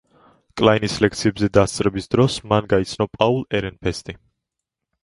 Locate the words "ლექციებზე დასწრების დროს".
1.05-2.39